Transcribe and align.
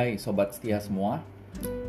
Hai 0.00 0.16
sobat 0.16 0.56
setia 0.56 0.80
semua, 0.80 1.20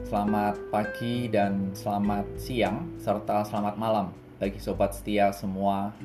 selamat 0.04 0.68
pagi 0.68 1.32
dan 1.32 1.72
selamat 1.72 2.28
siang 2.36 3.00
serta 3.00 3.48
selamat 3.48 3.80
malam 3.80 4.12
bagi 4.36 4.60
sobat 4.60 4.92
setia 4.92 5.32
semua 5.32 5.96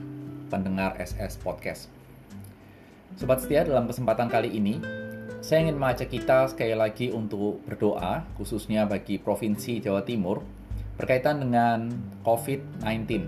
pendengar 0.46 0.95
SS 1.02 1.34
Podcast. 1.42 1.91
Sobat 3.19 3.42
setia 3.42 3.66
dalam 3.66 3.91
kesempatan 3.91 4.30
kali 4.30 4.55
ini, 4.55 4.79
saya 5.42 5.66
ingin 5.66 5.82
mengajak 5.82 6.06
kita 6.06 6.46
sekali 6.46 6.79
lagi 6.79 7.11
untuk 7.11 7.59
berdoa 7.66 8.23
khususnya 8.38 8.86
bagi 8.86 9.18
Provinsi 9.18 9.82
Jawa 9.82 10.07
Timur 10.07 10.46
berkaitan 10.95 11.43
dengan 11.43 11.91
COVID-19 12.23 13.27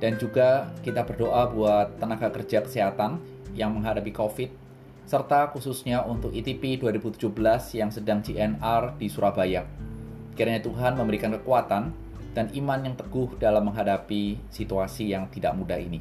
dan 0.00 0.16
juga 0.16 0.72
kita 0.80 1.04
berdoa 1.04 1.44
buat 1.52 2.00
tenaga 2.00 2.32
kerja 2.32 2.64
kesehatan 2.64 3.20
yang 3.52 3.76
menghadapi 3.76 4.16
COVID 4.16 4.61
serta 5.06 5.50
khususnya 5.50 6.06
untuk 6.06 6.30
ITP 6.30 6.78
2017 6.80 7.28
yang 7.78 7.90
sedang 7.90 8.22
GNR 8.22 8.96
di 8.96 9.06
Surabaya. 9.10 9.66
Kiranya 10.32 10.64
Tuhan 10.64 10.96
memberikan 10.96 11.34
kekuatan 11.36 11.92
dan 12.32 12.46
iman 12.56 12.80
yang 12.80 12.96
teguh 12.96 13.36
dalam 13.36 13.68
menghadapi 13.68 14.40
situasi 14.48 15.12
yang 15.12 15.28
tidak 15.28 15.52
mudah 15.52 15.76
ini. 15.76 16.00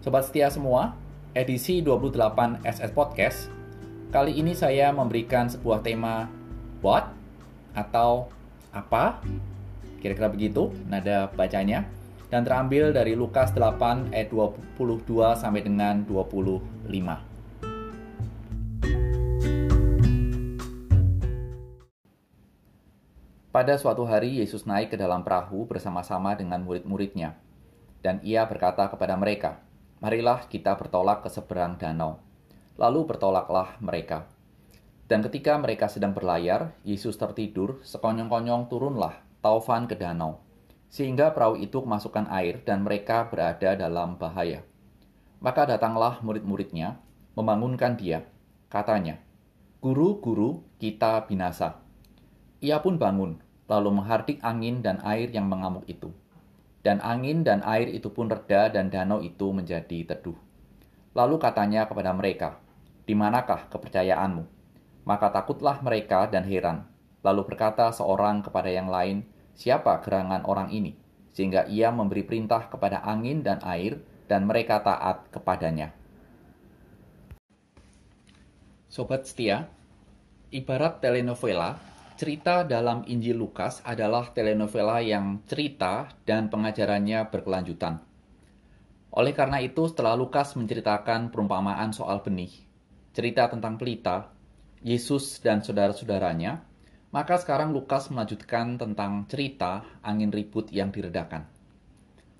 Sobat 0.00 0.24
setia 0.24 0.48
semua, 0.48 0.96
edisi 1.36 1.84
28 1.84 2.64
SS 2.64 2.92
Podcast, 2.96 3.52
kali 4.08 4.38
ini 4.38 4.56
saya 4.56 4.88
memberikan 4.94 5.50
sebuah 5.52 5.84
tema 5.84 6.32
What? 6.80 7.12
Atau 7.76 8.32
apa? 8.72 9.20
Kira-kira 10.00 10.32
begitu 10.32 10.72
nada 10.88 11.28
bacanya 11.28 11.84
dan 12.32 12.42
terambil 12.42 12.90
dari 12.90 13.12
Lukas 13.14 13.52
8 13.52 14.14
ayat 14.14 14.32
22 14.32 15.36
sampai 15.36 15.62
dengan 15.62 16.02
25. 16.08 17.35
Pada 23.56 23.72
suatu 23.80 24.04
hari 24.04 24.44
Yesus 24.44 24.68
naik 24.68 24.92
ke 24.92 24.96
dalam 25.00 25.24
perahu 25.24 25.64
bersama-sama 25.64 26.36
dengan 26.36 26.60
murid-muridnya. 26.60 27.40
Dan 28.04 28.20
ia 28.20 28.44
berkata 28.44 28.84
kepada 28.92 29.16
mereka, 29.16 29.64
Marilah 30.04 30.44
kita 30.44 30.76
bertolak 30.76 31.24
ke 31.24 31.32
seberang 31.32 31.80
danau. 31.80 32.20
Lalu 32.76 33.08
bertolaklah 33.08 33.80
mereka. 33.80 34.28
Dan 35.08 35.24
ketika 35.24 35.56
mereka 35.56 35.88
sedang 35.88 36.12
berlayar, 36.12 36.76
Yesus 36.84 37.16
tertidur, 37.16 37.80
sekonyong-konyong 37.80 38.68
turunlah 38.68 39.24
taufan 39.40 39.88
ke 39.88 39.96
danau. 39.96 40.44
Sehingga 40.92 41.32
perahu 41.32 41.56
itu 41.56 41.80
kemasukan 41.80 42.28
air 42.28 42.60
dan 42.60 42.84
mereka 42.84 43.24
berada 43.24 43.72
dalam 43.72 44.20
bahaya. 44.20 44.68
Maka 45.40 45.64
datanglah 45.64 46.20
murid-muridnya, 46.20 47.00
membangunkan 47.32 47.96
dia. 47.96 48.20
Katanya, 48.68 49.16
Guru, 49.80 50.20
guru, 50.20 50.60
kita 50.76 51.24
binasa. 51.24 51.80
Ia 52.60 52.84
pun 52.84 53.00
bangun, 53.00 53.45
lalu 53.66 53.98
menghardik 53.98 54.38
angin 54.42 54.82
dan 54.82 55.02
air 55.02 55.30
yang 55.30 55.50
mengamuk 55.50 55.82
itu. 55.90 56.10
Dan 56.86 57.02
angin 57.02 57.42
dan 57.42 57.66
air 57.66 57.90
itu 57.90 58.14
pun 58.14 58.30
reda 58.30 58.70
dan 58.70 58.90
danau 58.90 59.18
itu 59.18 59.50
menjadi 59.50 60.06
teduh. 60.06 60.38
Lalu 61.18 61.36
katanya 61.42 61.90
kepada 61.90 62.14
mereka, 62.14 62.62
Di 63.06 63.14
manakah 63.14 63.70
kepercayaanmu? 63.70 64.44
Maka 65.06 65.30
takutlah 65.30 65.78
mereka 65.82 66.26
dan 66.26 66.42
heran. 66.46 66.86
Lalu 67.22 67.46
berkata 67.54 67.90
seorang 67.90 68.42
kepada 68.42 68.70
yang 68.70 68.86
lain, 68.90 69.26
Siapa 69.56 70.02
gerangan 70.02 70.46
orang 70.46 70.70
ini? 70.70 70.94
Sehingga 71.34 71.66
ia 71.66 71.90
memberi 71.90 72.22
perintah 72.22 72.70
kepada 72.70 73.02
angin 73.02 73.42
dan 73.42 73.62
air, 73.66 73.98
dan 74.26 74.46
mereka 74.46 74.82
taat 74.82 75.26
kepadanya. 75.30 75.94
Sobat 78.90 79.26
setia, 79.26 79.70
ibarat 80.50 81.02
telenovela 81.02 81.78
Cerita 82.16 82.64
dalam 82.64 83.04
Injil 83.04 83.36
Lukas 83.36 83.84
adalah 83.84 84.32
telenovela 84.32 85.04
yang 85.04 85.44
cerita 85.44 86.08
dan 86.24 86.48
pengajarannya 86.48 87.28
berkelanjutan. 87.28 88.00
Oleh 89.12 89.36
karena 89.36 89.60
itu, 89.60 89.84
setelah 89.84 90.16
Lukas 90.16 90.56
menceritakan 90.56 91.28
perumpamaan 91.28 91.92
soal 91.92 92.24
benih, 92.24 92.48
cerita 93.12 93.52
tentang 93.52 93.76
pelita, 93.76 94.32
Yesus 94.80 95.44
dan 95.44 95.60
saudara-saudaranya, 95.60 96.64
maka 97.12 97.36
sekarang 97.36 97.76
Lukas 97.76 98.08
melanjutkan 98.08 98.80
tentang 98.80 99.28
cerita 99.28 99.84
angin 100.00 100.32
ribut 100.32 100.72
yang 100.72 100.88
diredakan. 100.88 101.44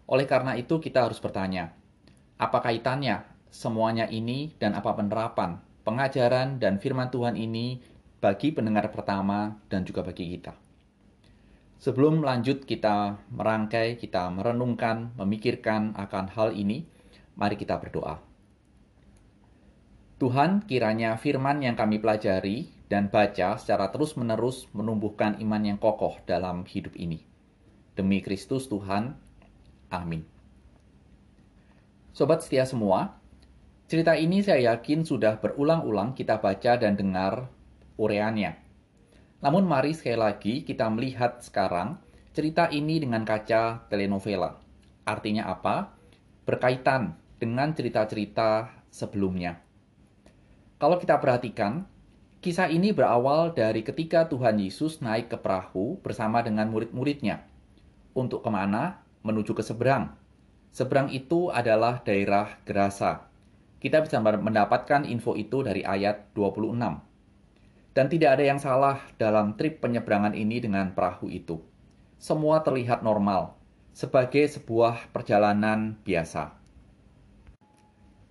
Oleh 0.09 0.25
karena 0.25 0.57
itu, 0.57 0.81
kita 0.81 1.05
harus 1.05 1.21
bertanya, 1.21 1.77
apa 2.41 2.65
kaitannya 2.65 3.29
semuanya 3.53 4.09
ini 4.09 4.57
dan 4.57 4.73
apa 4.73 4.97
penerapan 4.97 5.61
pengajaran 5.87 6.59
dan 6.59 6.83
firman 6.83 7.15
Tuhan 7.15 7.39
ini 7.39 7.79
bagi 8.21 8.53
pendengar 8.53 8.89
pertama 8.89 9.61
dan 9.69 9.85
juga 9.85 10.01
bagi 10.01 10.33
kita. 10.37 10.57
Sebelum 11.77 12.25
lanjut 12.25 12.65
kita 12.65 13.21
merangkai, 13.29 14.01
kita 14.01 14.33
merenungkan, 14.33 15.13
memikirkan 15.21 15.93
akan 15.93 16.33
hal 16.33 16.57
ini, 16.57 16.89
mari 17.37 17.61
kita 17.61 17.77
berdoa. 17.77 18.17
Tuhan, 20.17 20.65
kiranya 20.65 21.21
firman 21.21 21.61
yang 21.61 21.77
kami 21.77 22.01
pelajari 22.01 22.73
dan 22.89 23.13
baca 23.13 23.61
secara 23.61 23.93
terus-menerus 23.93 24.65
menumbuhkan 24.73 25.37
iman 25.45 25.61
yang 25.61 25.77
kokoh 25.77 26.17
dalam 26.25 26.65
hidup 26.65 26.97
ini. 26.97 27.21
Demi 27.93 28.25
Kristus 28.25 28.65
Tuhan, 28.73 29.13
amin. 29.93 30.25
Sobat 32.17 32.41
setia 32.41 32.65
semua, 32.65 33.21
cerita 33.93 34.17
ini 34.17 34.41
saya 34.41 34.73
yakin 34.73 35.05
sudah 35.05 35.37
berulang-ulang 35.37 36.17
kita 36.17 36.41
baca 36.41 36.81
dan 36.81 36.97
dengar 36.97 37.53
ureannya. 37.97 38.57
Namun 39.45 39.69
mari 39.69 39.93
sekali 39.93 40.17
lagi 40.17 40.55
kita 40.65 40.89
melihat 40.89 41.45
sekarang 41.45 42.01
cerita 42.33 42.69
ini 42.73 43.01
dengan 43.01 43.25
kaca 43.25 43.89
telenovela. 43.89 44.57
Artinya 45.05 45.49
apa? 45.49 45.97
Berkaitan 46.45 47.17
dengan 47.37 47.73
cerita-cerita 47.77 48.73
sebelumnya. 48.89 49.61
Kalau 50.77 51.01
kita 51.01 51.17
perhatikan, 51.21 51.89
kisah 52.45 52.69
ini 52.69 52.93
berawal 52.93 53.57
dari 53.57 53.81
ketika 53.81 54.29
Tuhan 54.29 54.61
Yesus 54.61 55.01
naik 55.01 55.33
ke 55.33 55.39
perahu 55.41 56.01
bersama 56.05 56.45
dengan 56.45 56.69
murid-muridnya. 56.69 57.45
Untuk 58.13 58.45
ke 58.45 58.51
mana? 58.53 59.05
Menuju 59.25 59.57
ke 59.57 59.65
seberang. 59.65 60.17
Seberang 60.73 61.09
itu 61.09 61.49
adalah 61.49 62.05
daerah 62.05 62.61
Gerasa. 62.69 63.33
Kita 63.81 64.05
bisa 64.05 64.21
mendapatkan 64.21 65.09
info 65.09 65.37
itu 65.37 65.65
dari 65.65 65.81
ayat 65.85 66.33
26. 66.37 67.06
Dan 67.97 68.13
tidak 68.13 68.37
ada 68.37 68.45
yang 68.45 68.61
salah 68.61 69.01
dalam 69.17 69.57
trip 69.57 69.81
penyeberangan 69.81 70.37
ini 70.37 70.61
dengan 70.61 70.93
perahu 70.93 71.33
itu. 71.33 71.65
Semua 72.21 72.61
terlihat 72.61 73.01
normal, 73.01 73.57
sebagai 73.97 74.45
sebuah 74.53 75.09
perjalanan 75.17 75.97
biasa. 76.05 76.53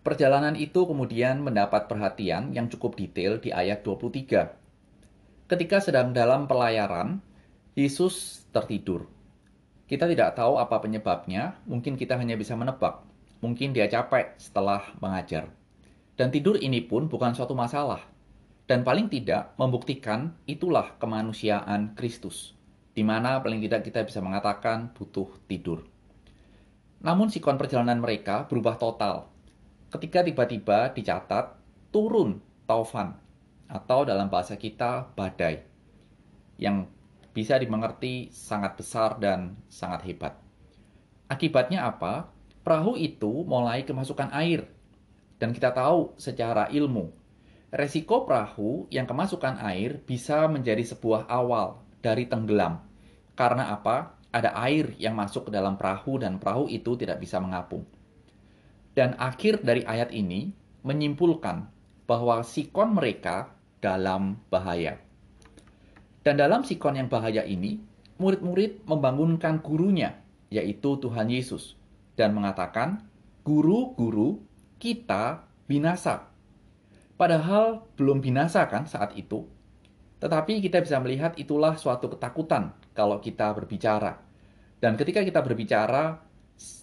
Perjalanan 0.06 0.54
itu 0.54 0.86
kemudian 0.86 1.42
mendapat 1.42 1.90
perhatian 1.90 2.54
yang 2.54 2.70
cukup 2.70 2.94
detail 2.94 3.42
di 3.42 3.50
ayat 3.50 3.82
23. 3.82 5.50
Ketika 5.50 5.82
sedang 5.82 6.14
dalam 6.14 6.46
pelayaran, 6.46 7.26
Yesus 7.74 8.46
tertidur. 8.54 9.10
Kita 9.90 10.06
tidak 10.06 10.38
tahu 10.38 10.62
apa 10.62 10.78
penyebabnya, 10.78 11.58
mungkin 11.66 11.98
kita 11.98 12.14
hanya 12.22 12.38
bisa 12.38 12.54
menebak. 12.54 13.02
Mungkin 13.42 13.74
dia 13.74 13.90
capek 13.90 14.38
setelah 14.38 14.94
mengajar. 15.02 15.50
Dan 16.14 16.30
tidur 16.30 16.62
ini 16.62 16.86
pun 16.86 17.10
bukan 17.10 17.34
suatu 17.34 17.58
masalah, 17.58 18.06
dan 18.66 18.82
paling 18.82 19.10
tidak 19.14 19.54
membuktikan 19.62 20.34
itulah 20.50 20.98
kemanusiaan 20.98 21.94
Kristus, 21.94 22.58
di 22.98 23.06
mana 23.06 23.38
paling 23.42 23.62
tidak 23.62 23.86
kita 23.86 24.02
bisa 24.02 24.26
mengatakan 24.26 24.90
butuh 24.98 25.30
tidur. 25.46 25.86
Namun 27.06 27.30
sikon 27.30 27.62
perjalanan 27.62 28.02
mereka 28.02 28.50
berubah 28.50 28.82
total 28.82 29.30
ketika 29.94 30.26
tiba-tiba 30.26 30.92
dicatat 30.92 31.56
turun 31.94 32.42
taufan 32.66 33.16
atau 33.70 34.04
dalam 34.04 34.28
bahasa 34.28 34.58
kita 34.58 35.14
badai 35.14 35.62
yang 36.58 36.90
bisa 37.32 37.56
dimengerti 37.62 38.34
sangat 38.34 38.76
besar 38.80 39.22
dan 39.22 39.56
sangat 39.70 40.04
hebat. 40.10 40.34
Akibatnya 41.30 41.86
apa? 41.86 42.32
Perahu 42.66 42.98
itu 42.98 43.46
mulai 43.46 43.86
kemasukan 43.86 44.34
air. 44.34 44.66
Dan 45.36 45.52
kita 45.52 45.76
tahu 45.76 46.16
secara 46.16 46.72
ilmu 46.72 47.12
resiko 47.76 48.24
perahu 48.24 48.88
yang 48.88 49.04
kemasukan 49.04 49.60
air 49.60 50.00
bisa 50.08 50.48
menjadi 50.48 50.82
sebuah 50.96 51.28
awal 51.28 51.84
dari 52.00 52.24
tenggelam. 52.24 52.80
Karena 53.36 53.76
apa? 53.76 54.16
Ada 54.32 54.56
air 54.64 54.96
yang 54.96 55.16
masuk 55.16 55.48
ke 55.48 55.52
dalam 55.52 55.76
perahu 55.76 56.20
dan 56.20 56.40
perahu 56.40 56.72
itu 56.72 56.96
tidak 56.96 57.20
bisa 57.20 57.40
mengapung. 57.44 57.84
Dan 58.96 59.16
akhir 59.20 59.64
dari 59.64 59.84
ayat 59.84 60.16
ini 60.16 60.56
menyimpulkan 60.88 61.68
bahwa 62.08 62.40
sikon 62.48 62.96
mereka 62.96 63.52
dalam 63.84 64.40
bahaya. 64.48 64.96
Dan 66.24 66.40
dalam 66.40 66.64
sikon 66.64 66.96
yang 66.96 67.12
bahaya 67.12 67.44
ini, 67.44 67.80
murid-murid 68.20 68.88
membangunkan 68.88 69.60
gurunya, 69.60 70.16
yaitu 70.48 70.96
Tuhan 71.00 71.28
Yesus, 71.28 71.76
dan 72.16 72.32
mengatakan, 72.32 73.04
"Guru-guru, 73.44 74.40
kita 74.80 75.44
binasa." 75.68 76.35
Padahal 77.16 77.88
belum 77.96 78.20
binasa 78.20 78.68
kan 78.68 78.84
saat 78.84 79.16
itu. 79.16 79.48
Tetapi 80.20 80.60
kita 80.60 80.84
bisa 80.84 81.00
melihat 81.00 81.36
itulah 81.40 81.80
suatu 81.80 82.12
ketakutan 82.12 82.76
kalau 82.92 83.24
kita 83.24 83.52
berbicara. 83.56 84.20
Dan 84.84 85.00
ketika 85.00 85.24
kita 85.24 85.40
berbicara 85.40 86.20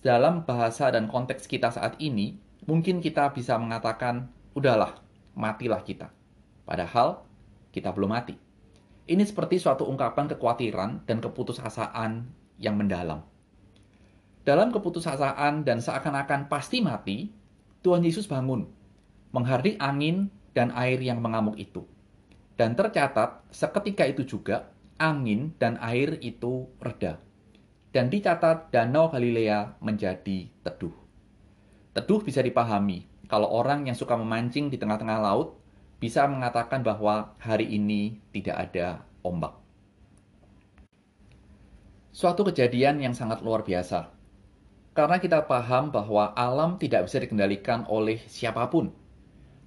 dalam 0.01 0.45
bahasa 0.49 0.89
dan 0.89 1.09
konteks 1.09 1.45
kita 1.45 1.69
saat 1.69 2.01
ini, 2.01 2.41
mungkin 2.65 3.05
kita 3.05 3.33
bisa 3.37 3.61
mengatakan, 3.61 4.33
udahlah, 4.57 5.01
matilah 5.37 5.85
kita. 5.85 6.09
Padahal 6.65 7.25
kita 7.73 7.93
belum 7.93 8.13
mati. 8.13 8.37
Ini 9.09 9.25
seperti 9.27 9.61
suatu 9.61 9.85
ungkapan 9.85 10.31
kekhawatiran 10.33 11.05
dan 11.05 11.19
keputusasaan 11.21 12.25
yang 12.57 12.79
mendalam. 12.79 13.27
Dalam 14.43 14.71
keputusasaan 14.71 15.67
dan 15.67 15.79
seakan-akan 15.83 16.47
pasti 16.47 16.81
mati, 16.81 17.31
Tuhan 17.83 18.03
Yesus 18.03 18.31
bangun, 18.31 18.67
menghardik 19.33 19.81
angin 19.81 20.29
dan 20.53 20.71
air 20.77 21.01
yang 21.01 21.19
mengamuk 21.19 21.57
itu. 21.57 21.89
Dan 22.55 22.77
tercatat, 22.77 23.43
seketika 23.49 24.05
itu 24.05 24.29
juga 24.29 24.71
angin 25.01 25.57
dan 25.57 25.81
air 25.81 26.21
itu 26.21 26.69
reda. 26.79 27.19
Dan 27.93 28.09
dicatat 28.09 28.73
Danau 28.73 29.09
Galilea 29.13 29.77
menjadi 29.81 30.49
teduh. 30.65 30.95
Teduh 31.93 32.21
bisa 32.25 32.41
dipahami 32.41 33.05
kalau 33.29 33.49
orang 33.49 33.89
yang 33.89 33.97
suka 33.97 34.17
memancing 34.17 34.69
di 34.69 34.77
tengah-tengah 34.77 35.21
laut 35.21 35.57
bisa 36.01 36.25
mengatakan 36.29 36.85
bahwa 36.85 37.33
hari 37.41 37.69
ini 37.69 38.21
tidak 38.33 38.69
ada 38.69 39.05
ombak. 39.25 39.57
Suatu 42.13 42.45
kejadian 42.45 43.01
yang 43.01 43.17
sangat 43.17 43.41
luar 43.41 43.65
biasa. 43.65 44.13
Karena 44.93 45.17
kita 45.17 45.49
paham 45.49 45.89
bahwa 45.89 46.37
alam 46.37 46.77
tidak 46.77 47.09
bisa 47.09 47.17
dikendalikan 47.25 47.89
oleh 47.89 48.21
siapa 48.29 48.69
pun. 48.69 48.93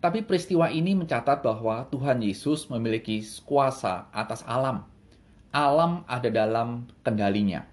Tapi 0.05 0.21
peristiwa 0.21 0.69
ini 0.69 0.93
mencatat 0.93 1.41
bahwa 1.41 1.89
Tuhan 1.89 2.21
Yesus 2.21 2.69
memiliki 2.69 3.25
kuasa 3.41 4.05
atas 4.13 4.45
alam. 4.45 4.85
Alam 5.49 6.05
ada 6.05 6.29
dalam 6.29 6.85
kendalinya. 7.01 7.65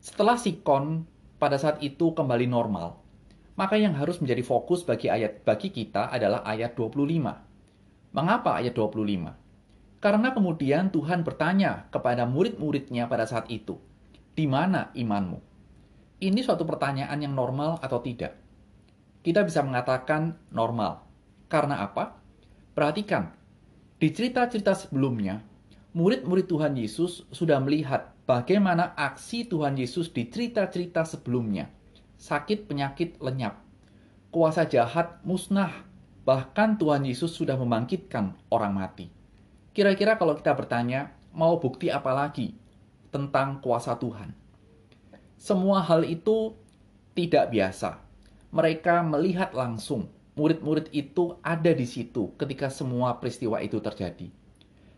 Setelah 0.00 0.40
sikon 0.40 1.04
pada 1.36 1.60
saat 1.60 1.76
itu 1.84 2.16
kembali 2.16 2.48
normal, 2.48 3.04
maka 3.52 3.76
yang 3.76 3.92
harus 4.00 4.16
menjadi 4.16 4.40
fokus 4.40 4.80
bagi 4.80 5.12
ayat 5.12 5.44
bagi 5.44 5.68
kita 5.68 6.08
adalah 6.08 6.40
ayat 6.40 6.72
25. 6.72 8.16
Mengapa 8.16 8.56
ayat 8.56 8.72
25? 8.72 10.00
Karena 10.00 10.32
kemudian 10.32 10.88
Tuhan 10.88 11.20
bertanya 11.20 11.92
kepada 11.92 12.24
murid-muridnya 12.24 13.12
pada 13.12 13.28
saat 13.28 13.44
itu, 13.52 13.76
"Di 14.32 14.48
mana 14.48 14.88
imanmu?" 14.96 15.36
Ini 16.16 16.40
suatu 16.40 16.64
pertanyaan 16.64 17.20
yang 17.20 17.36
normal 17.36 17.76
atau 17.84 18.00
tidak? 18.00 18.40
Kita 19.20 19.44
bisa 19.44 19.60
mengatakan 19.60 20.48
normal. 20.48 21.09
Karena 21.50 21.82
apa? 21.82 22.14
Perhatikan, 22.72 23.34
di 23.98 24.08
cerita-cerita 24.14 24.72
sebelumnya, 24.78 25.42
murid-murid 25.92 26.46
Tuhan 26.46 26.78
Yesus 26.78 27.26
sudah 27.34 27.58
melihat 27.58 28.14
bagaimana 28.24 28.94
aksi 28.94 29.50
Tuhan 29.50 29.74
Yesus 29.74 30.14
di 30.14 30.30
cerita-cerita 30.30 31.02
sebelumnya 31.02 31.66
sakit 32.20 32.68
penyakit 32.68 33.16
lenyap. 33.18 33.64
Kuasa 34.28 34.68
jahat 34.68 35.24
musnah. 35.24 35.88
Bahkan 36.20 36.76
Tuhan 36.76 37.08
Yesus 37.08 37.32
sudah 37.32 37.56
membangkitkan 37.56 38.36
orang 38.52 38.76
mati. 38.76 39.08
Kira-kira 39.72 40.20
kalau 40.20 40.36
kita 40.36 40.52
bertanya, 40.52 41.16
mau 41.32 41.56
bukti 41.56 41.88
apa 41.88 42.12
lagi 42.12 42.54
tentang 43.08 43.58
kuasa 43.64 43.96
Tuhan? 43.96 44.36
Semua 45.40 45.80
hal 45.80 46.04
itu 46.04 46.54
tidak 47.16 47.50
biasa. 47.50 47.98
Mereka 48.52 49.00
melihat 49.08 49.56
langsung 49.56 50.12
murid-murid 50.40 50.88
itu 50.96 51.36
ada 51.44 51.76
di 51.76 51.84
situ 51.84 52.32
ketika 52.40 52.72
semua 52.72 53.20
peristiwa 53.20 53.60
itu 53.60 53.76
terjadi. 53.84 54.32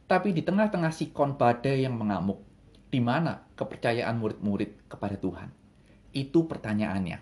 Tapi 0.07 0.31
di 0.31 0.47
tengah-tengah 0.47 0.95
sikon 0.95 1.35
badai 1.35 1.83
yang 1.83 1.99
mengamuk, 1.99 2.39
di 2.95 3.03
mana 3.03 3.43
kepercayaan 3.59 4.23
murid-murid 4.23 4.87
kepada 4.87 5.19
Tuhan? 5.19 5.51
Itu 6.15 6.47
pertanyaannya. 6.47 7.19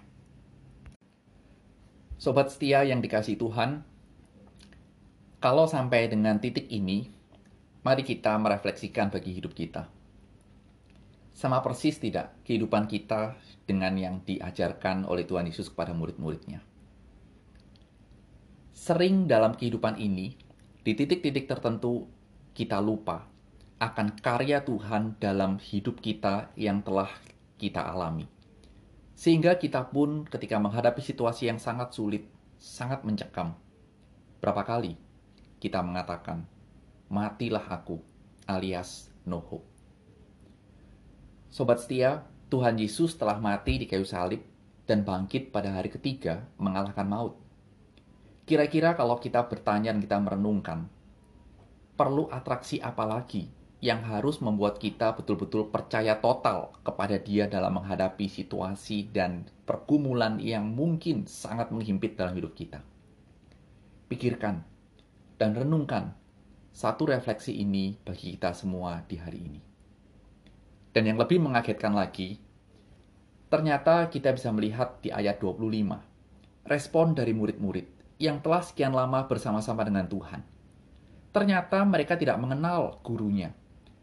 Sobat 2.20 2.52
setia 2.52 2.84
yang 2.84 3.00
dikasih 3.00 3.40
Tuhan, 3.40 3.81
kalau 5.40 5.64
sampai 5.64 6.12
dengan 6.12 6.37
titik 6.37 6.69
ini, 6.69 7.08
mari 7.81 8.05
kita 8.05 8.37
merefleksikan 8.37 9.08
bagi 9.08 9.32
hidup 9.32 9.56
kita. 9.56 9.88
Sama 11.32 11.64
persis 11.64 11.96
tidak 11.96 12.37
kehidupan 12.44 12.84
kita 12.84 13.40
dengan 13.64 13.96
yang 13.96 14.20
diajarkan 14.20 15.08
oleh 15.08 15.25
Tuhan 15.25 15.49
Yesus 15.49 15.72
kepada 15.72 15.96
murid-muridnya. 15.96 16.61
Sering 18.91 19.31
dalam 19.31 19.55
kehidupan 19.55 20.03
ini, 20.03 20.35
di 20.83 20.99
titik-titik 20.99 21.47
tertentu 21.47 22.11
kita 22.59 22.83
lupa 22.83 23.23
akan 23.79 24.19
karya 24.19 24.67
Tuhan 24.67 25.15
dalam 25.23 25.63
hidup 25.63 26.03
kita 26.03 26.51
yang 26.59 26.83
telah 26.83 27.07
kita 27.55 27.87
alami 27.87 28.27
sehingga 29.15 29.55
kita 29.63 29.95
pun 29.95 30.27
ketika 30.27 30.59
menghadapi 30.59 30.99
situasi 30.99 31.47
yang 31.47 31.63
sangat 31.63 31.95
sulit, 31.95 32.27
sangat 32.59 33.07
mencekam. 33.07 33.55
Berapa 34.43 34.67
kali 34.67 34.99
kita 35.63 35.87
mengatakan, 35.87 36.43
matilah 37.07 37.63
aku, 37.71 38.03
alias 38.51 39.07
no 39.23 39.39
hope. 39.39 39.71
Sobat 41.47 41.79
setia, 41.79 42.27
Tuhan 42.51 42.75
Yesus 42.75 43.15
telah 43.15 43.39
mati 43.39 43.79
di 43.79 43.87
kayu 43.87 44.03
salib 44.03 44.43
dan 44.83 45.07
bangkit 45.07 45.55
pada 45.55 45.79
hari 45.79 45.95
ketiga 45.95 46.43
mengalahkan 46.59 47.07
maut. 47.07 47.50
Kira-kira 48.50 48.99
kalau 48.99 49.23
kita 49.23 49.47
bertanya 49.47 49.94
dan 49.94 50.02
kita 50.02 50.19
merenungkan, 50.19 50.91
perlu 51.94 52.26
atraksi 52.35 52.82
apa 52.82 53.06
lagi 53.06 53.47
yang 53.79 54.02
harus 54.02 54.43
membuat 54.43 54.82
kita 54.82 55.14
betul-betul 55.14 55.70
percaya 55.70 56.19
total 56.19 56.75
kepada 56.82 57.23
Dia 57.23 57.47
dalam 57.47 57.79
menghadapi 57.79 58.26
situasi 58.26 59.06
dan 59.14 59.47
pergumulan 59.62 60.43
yang 60.43 60.67
mungkin 60.67 61.31
sangat 61.31 61.70
menghimpit 61.70 62.19
dalam 62.19 62.35
hidup 62.35 62.58
kita. 62.58 62.82
Pikirkan 64.11 64.67
dan 65.38 65.55
renungkan 65.55 66.19
satu 66.75 67.06
refleksi 67.06 67.55
ini 67.55 68.03
bagi 68.03 68.35
kita 68.35 68.50
semua 68.50 69.06
di 69.06 69.14
hari 69.14 69.46
ini. 69.46 69.61
Dan 70.91 71.06
yang 71.06 71.23
lebih 71.23 71.38
mengagetkan 71.38 71.94
lagi, 71.94 72.43
ternyata 73.46 74.11
kita 74.11 74.35
bisa 74.35 74.50
melihat 74.50 74.99
di 74.99 75.14
ayat 75.14 75.39
25, 75.39 76.67
respon 76.67 77.15
dari 77.15 77.31
murid-murid 77.31 78.00
yang 78.20 78.44
telah 78.44 78.60
sekian 78.60 78.93
lama 78.93 79.24
bersama-sama 79.24 79.81
dengan 79.81 80.05
Tuhan. 80.05 80.44
Ternyata 81.32 81.81
mereka 81.89 82.20
tidak 82.20 82.36
mengenal 82.36 83.00
gurunya, 83.00 83.56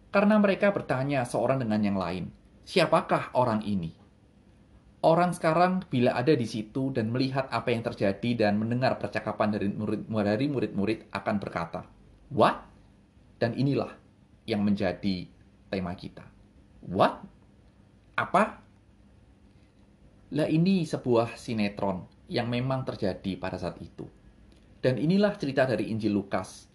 karena 0.10 0.42
mereka 0.42 0.74
bertanya 0.74 1.22
seorang 1.22 1.62
dengan 1.62 1.78
yang 1.86 2.02
lain, 2.02 2.34
siapakah 2.66 3.30
orang 3.38 3.62
ini? 3.62 3.94
Orang 5.06 5.38
sekarang 5.38 5.86
bila 5.94 6.18
ada 6.18 6.34
di 6.34 6.50
situ 6.50 6.90
dan 6.90 7.14
melihat 7.14 7.46
apa 7.54 7.70
yang 7.70 7.86
terjadi 7.86 8.50
dan 8.50 8.58
mendengar 8.58 8.98
percakapan 8.98 9.54
dari 9.54 9.70
murid-murid 10.50 11.14
akan 11.14 11.36
berkata, 11.38 11.86
What? 12.34 12.66
Dan 13.38 13.54
inilah 13.54 13.94
yang 14.50 14.66
menjadi 14.66 15.30
tema 15.70 15.94
kita. 15.94 16.26
What? 16.90 17.22
Apa? 18.18 18.58
Lah 20.34 20.50
ini 20.50 20.82
sebuah 20.82 21.38
sinetron 21.38 22.17
yang 22.28 22.52
memang 22.52 22.84
terjadi 22.84 23.40
pada 23.40 23.60
saat 23.60 23.80
itu. 23.80 24.08
Dan 24.84 25.02
inilah 25.02 25.36
cerita 25.36 25.66
dari 25.66 25.90
Injil 25.90 26.14
Lukas 26.14 26.68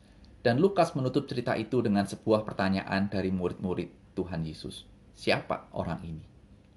dan 0.42 0.58
Lukas 0.58 0.98
menutup 0.98 1.30
cerita 1.30 1.54
itu 1.54 1.78
dengan 1.80 2.02
sebuah 2.02 2.42
pertanyaan 2.42 3.06
dari 3.06 3.30
murid-murid 3.30 4.18
Tuhan 4.18 4.42
Yesus. 4.42 4.84
Siapa 5.14 5.70
orang 5.78 6.02
ini? 6.02 6.24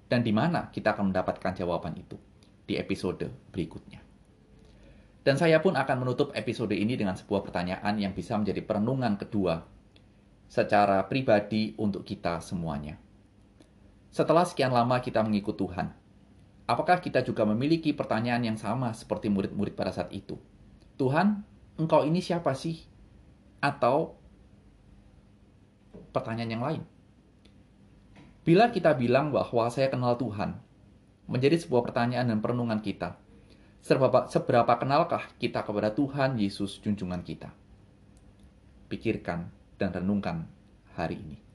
Dan 0.06 0.22
di 0.22 0.30
mana 0.30 0.70
kita 0.70 0.94
akan 0.94 1.10
mendapatkan 1.10 1.52
jawaban 1.58 1.98
itu? 1.98 2.14
Di 2.62 2.78
episode 2.78 3.26
berikutnya. 3.50 3.98
Dan 5.26 5.34
saya 5.34 5.58
pun 5.58 5.74
akan 5.74 6.06
menutup 6.06 6.30
episode 6.38 6.70
ini 6.78 6.94
dengan 6.94 7.18
sebuah 7.18 7.42
pertanyaan 7.42 7.98
yang 7.98 8.14
bisa 8.14 8.38
menjadi 8.38 8.62
perenungan 8.62 9.18
kedua 9.18 9.66
secara 10.46 11.02
pribadi 11.10 11.74
untuk 11.82 12.06
kita 12.06 12.38
semuanya. 12.38 12.94
Setelah 14.14 14.46
sekian 14.46 14.70
lama 14.70 15.02
kita 15.02 15.26
mengikut 15.26 15.58
Tuhan, 15.58 15.90
apakah 16.66 16.98
kita 17.00 17.22
juga 17.22 17.46
memiliki 17.46 17.94
pertanyaan 17.94 18.54
yang 18.54 18.58
sama 18.58 18.92
seperti 18.92 19.30
murid-murid 19.32 19.72
pada 19.72 19.90
saat 19.90 20.12
itu? 20.12 20.38
Tuhan, 21.00 21.42
engkau 21.78 22.02
ini 22.02 22.20
siapa 22.20 22.52
sih? 22.52 22.96
atau 23.60 24.14
pertanyaan 26.12 26.52
yang 26.52 26.64
lain. 26.64 26.82
Bila 28.46 28.70
kita 28.70 28.94
bilang 28.94 29.34
bahwa 29.34 29.66
saya 29.66 29.90
kenal 29.90 30.14
Tuhan, 30.14 30.54
menjadi 31.26 31.58
sebuah 31.58 31.90
pertanyaan 31.90 32.30
dan 32.30 32.38
perenungan 32.38 32.78
kita. 32.78 33.18
Seberapa, 33.82 34.30
seberapa 34.30 34.70
kenalkah 34.78 35.26
kita 35.38 35.66
kepada 35.66 35.90
Tuhan 35.94 36.38
Yesus 36.38 36.78
junjungan 36.78 37.22
kita? 37.26 37.50
Pikirkan 38.86 39.50
dan 39.78 39.90
renungkan 39.90 40.46
hari 40.94 41.18
ini. 41.18 41.45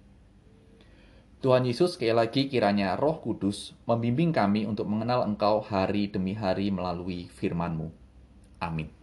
Tuhan 1.41 1.65
Yesus 1.65 1.97
sekali 1.97 2.13
lagi 2.13 2.45
kiranya 2.45 2.93
roh 2.93 3.17
kudus 3.17 3.73
membimbing 3.89 4.29
kami 4.29 4.69
untuk 4.69 4.85
mengenal 4.85 5.25
engkau 5.25 5.57
hari 5.65 6.05
demi 6.05 6.37
hari 6.37 6.69
melalui 6.69 7.33
firman-Mu. 7.33 7.89
Amin. 8.61 9.00